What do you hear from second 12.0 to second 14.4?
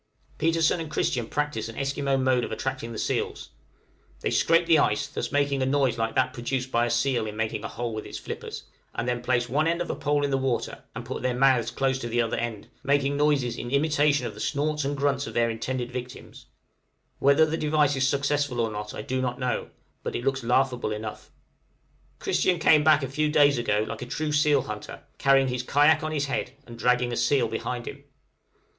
the other end, making noises in imitation of the